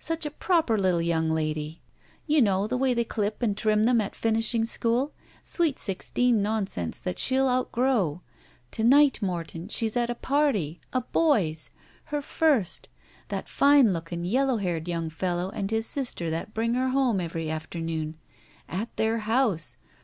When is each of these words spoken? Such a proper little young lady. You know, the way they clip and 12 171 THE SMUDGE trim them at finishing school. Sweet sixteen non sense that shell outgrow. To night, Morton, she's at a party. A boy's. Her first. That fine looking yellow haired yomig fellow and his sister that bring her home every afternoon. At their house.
Such 0.00 0.26
a 0.26 0.32
proper 0.32 0.76
little 0.76 1.00
young 1.00 1.30
lady. 1.30 1.80
You 2.26 2.42
know, 2.42 2.66
the 2.66 2.76
way 2.76 2.92
they 2.92 3.04
clip 3.04 3.40
and 3.40 3.56
12 3.56 3.86
171 3.86 4.34
THE 4.34 4.42
SMUDGE 4.42 4.50
trim 4.56 4.62
them 4.64 4.64
at 4.64 4.64
finishing 4.64 4.64
school. 4.64 5.12
Sweet 5.44 5.78
sixteen 5.78 6.42
non 6.42 6.66
sense 6.66 6.98
that 6.98 7.20
shell 7.20 7.48
outgrow. 7.48 8.20
To 8.72 8.82
night, 8.82 9.22
Morton, 9.22 9.68
she's 9.68 9.96
at 9.96 10.10
a 10.10 10.16
party. 10.16 10.80
A 10.92 11.02
boy's. 11.02 11.70
Her 12.06 12.20
first. 12.20 12.88
That 13.28 13.48
fine 13.48 13.92
looking 13.92 14.24
yellow 14.24 14.56
haired 14.56 14.86
yomig 14.86 15.12
fellow 15.12 15.50
and 15.50 15.70
his 15.70 15.86
sister 15.86 16.30
that 16.30 16.52
bring 16.52 16.74
her 16.74 16.88
home 16.88 17.20
every 17.20 17.48
afternoon. 17.48 18.16
At 18.68 18.88
their 18.96 19.18
house. 19.18 19.76